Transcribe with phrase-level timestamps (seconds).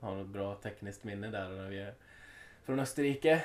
[0.00, 1.94] har något bra tekniskt minne där när vi är
[2.64, 3.44] från Österrike.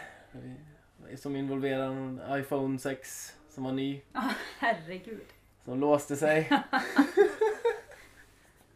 [1.15, 4.01] Som involverar en iPhone 6 som var ny.
[4.13, 4.21] Ja,
[4.59, 5.25] herregud.
[5.65, 6.49] Som låste sig.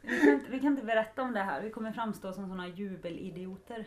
[0.02, 1.62] Vi kan, inte, vi kan inte berätta om det här.
[1.62, 3.86] Vi kommer framstå som såna jubelidioter.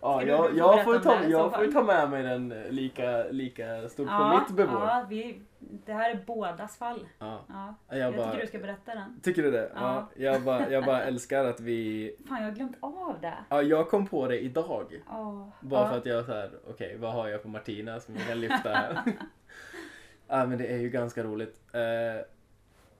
[0.00, 4.12] Ja, jag, jag, får ta, jag får ta med mig den lika, lika stort på
[4.12, 4.74] Ja, mitt bevåg.
[4.82, 5.40] ja vi,
[5.84, 7.08] det här är bådas fall.
[7.18, 7.44] Ja.
[7.48, 9.20] Ja, Jag, jag bara, tycker du ska berätta den.
[9.22, 9.72] Tycker du det?
[9.74, 10.08] Ja.
[10.16, 10.22] Ja.
[10.22, 12.14] jag, bara, jag bara älskar att vi...
[12.28, 13.34] Fan, jag har glömt av det.
[13.48, 15.02] Ja, jag kom på det idag.
[15.10, 15.88] Åh, Bara ja.
[15.90, 18.70] för att jag så här, okej, vad har jag på Martina som jag kan lyfta
[18.70, 19.02] här?
[20.28, 21.60] ja, men det är ju ganska roligt.
[21.72, 22.24] Eh,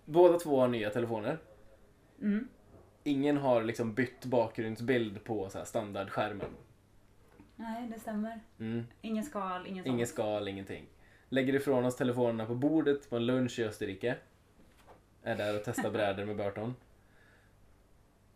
[0.05, 1.39] båda två har nya telefoner.
[2.21, 2.49] Mm.
[3.05, 6.51] Ingen har liksom bytt bakgrundsbild på så här standardskärmen.
[7.57, 8.41] Nej, det stämmer.
[8.59, 8.87] Mm.
[9.01, 9.95] Ingen skal, ingen sånt.
[9.95, 10.87] Ingen skal, ingenting.
[11.33, 14.17] Lägger ifrån oss telefonerna på bordet på en lunch i Österrike.
[15.23, 16.75] Är där och testar brädor med Burton.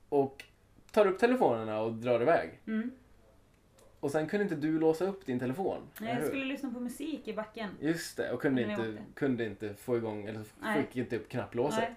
[0.09, 0.45] Och
[0.91, 2.61] tar upp telefonerna och drar iväg.
[2.67, 2.91] Mm.
[4.01, 5.83] Och sen kunde inte du låsa upp din telefon.
[6.01, 7.71] Nej, jag skulle lyssna på musik i backen.
[7.81, 10.83] Just det, och kunde inte, kunde inte få igång, eller Nej.
[10.83, 11.81] fick inte upp knapplåset.
[11.81, 11.95] Nej,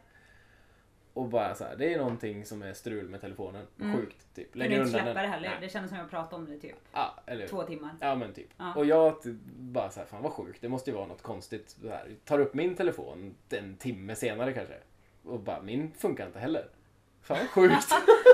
[1.19, 3.67] Och bara så här, det är någonting som är strul med telefonen.
[3.81, 3.97] Mm.
[3.97, 4.53] Sjukt, typ.
[4.53, 5.15] kunde inte släppa den.
[5.15, 5.49] det heller.
[5.49, 5.57] Nej.
[5.61, 7.91] Det kändes som jag pratade om det typ Ja, eller två timmar.
[7.99, 8.47] Ja men typ.
[8.57, 8.73] Ja.
[8.75, 9.15] Och jag
[9.57, 11.69] bara så här, fan vad sjukt, det måste ju vara något konstigt.
[11.69, 12.15] Så här.
[12.25, 14.73] Tar upp min telefon en timme senare kanske.
[15.23, 16.69] Och bara, min funkar inte heller.
[17.21, 17.87] Fan vad sjukt.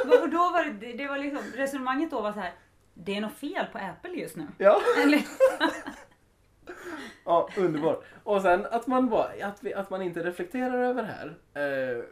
[0.23, 2.53] Och då var det, det var liksom, resonemanget då var så här.
[2.93, 4.47] Det är något fel på Apple just nu.
[4.57, 4.81] ja.
[5.03, 5.21] Eller,
[7.25, 8.03] ja, underbart.
[8.23, 11.37] Och sen att man, bara, att, vi, att man inte reflekterar över det här.
[11.53, 12.03] Eh,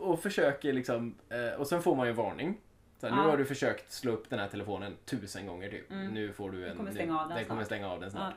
[0.00, 2.60] och försöker liksom, eh, och sen får man ju en varning.
[3.00, 3.30] Så här, Nu Ja.
[3.30, 5.90] har du försökt slå upp den här telefonen tusen gånger typ.
[5.90, 6.06] Mm.
[6.14, 6.76] Nu får du en...
[6.76, 8.32] kommer nu- stänga av den den kommer stänga av den snart.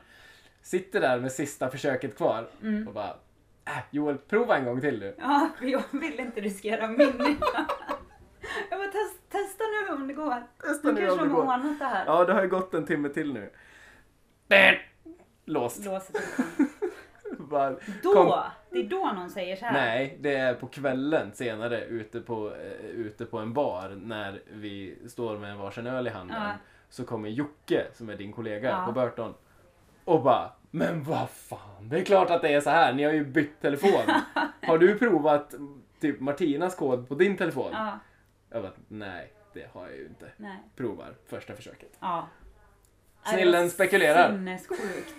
[0.62, 2.88] Sitter där med sista försöket kvar mm.
[2.88, 3.16] och bara,
[3.64, 5.14] äh, Joel, prova en gång till du.
[5.18, 6.98] Ja, jag vill inte riskera min.
[8.70, 10.42] Jag bara test, testa nu om det går.
[10.62, 11.42] Testa Nu nu kanske om de det går.
[11.42, 12.06] ordnat det här.
[12.06, 13.50] Ja, det har ju gått en timme till nu.
[15.44, 15.82] Låst.
[15.84, 16.12] Telefonen.
[17.48, 17.70] Bara,
[18.02, 18.32] Då, Kom.
[18.70, 19.72] det är då någon säger så här.
[19.72, 24.98] Nej, det är på kvällen senare ute på, eh, ute på en bar när vi
[25.08, 26.42] står med en varsin öl i handen.
[26.42, 26.52] Ja.
[26.88, 28.86] Så kommer Jocke, som är din kollega Ja.
[28.86, 29.34] på Burton,
[30.04, 32.92] och bara Men vad fan, det är klart att det är så här.
[32.92, 34.14] ni har ju bytt telefon.
[34.66, 35.54] har du provat
[36.00, 37.70] typ Martinas kod på din telefon?
[37.72, 37.98] Ja,
[38.50, 40.30] Jag bara, nej, det har jag ju inte.
[40.36, 40.58] nej.
[40.76, 41.96] Provar första försöket.
[42.00, 42.28] Ja.
[43.24, 44.28] Snillen spekulerar.
[44.32, 45.14] Sinnessjukt.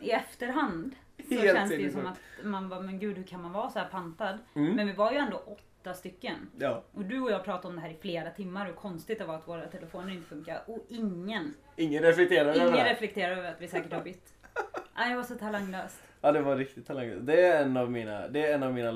[0.00, 0.94] I efterhand
[1.40, 3.78] så känns det ju som att man bara, men gud hur kan man vara så
[3.78, 4.38] här pantad?
[4.54, 4.74] Mm.
[4.76, 6.50] Men vi var ju ändå åtta stycken.
[6.58, 6.82] Ja.
[6.92, 9.34] Och du och jag pratade om det här i flera timmar hur konstigt det var
[9.34, 10.62] att våra telefoner inte funkar.
[10.66, 14.34] Och ingen, Ingen reflekterar över det ingen reflekterar över att vi säkert har bytt.
[14.96, 16.02] Nej, jag var så talanglöst.
[16.20, 17.26] Ja, det var riktigt talanglöst.
[17.26, 18.88] Det är en av mina, det är en av mina,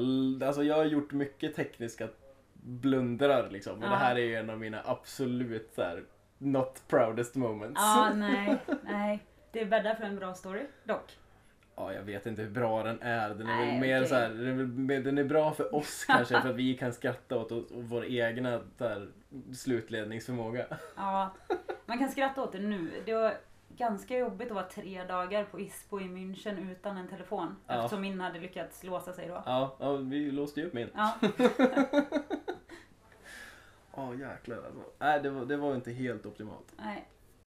[0.47, 2.09] alltså jag har gjort mycket tekniska
[2.63, 3.79] blundrar liksom.
[3.79, 3.91] Men Ja.
[3.91, 6.05] det här är ju en av mina absolut så här,
[6.39, 7.81] not proudest moments.
[7.81, 9.19] Ja, nej, nej.
[9.53, 11.17] Det bäddar för en bra story, dock.
[11.77, 13.29] Ja, jag vet inte hur bra den är.
[13.29, 14.09] Den är Nej, väl mer okej.
[14.09, 17.37] så här, den är, den är bra för oss kanske för att vi kan skratta
[17.39, 19.09] åt, åt vår egna här,
[19.55, 20.67] slutledningsförmåga.
[20.97, 21.31] Ja,
[21.87, 22.91] man kan skratta åt det nu.
[23.05, 23.35] Det var
[23.77, 27.57] ganska jobbigt att vara tre dagar på Ispo i München utan en telefon.
[27.67, 27.75] Ja.
[27.75, 29.43] Eftersom min hade lyckats låsa sig då.
[29.47, 30.89] Ja, ja vi låste ju upp min.
[30.95, 31.15] Ja,
[33.97, 34.83] Ja, jäklar alltså.
[34.99, 36.73] Nej, det var, det var inte helt optimalt.
[36.77, 37.09] nej.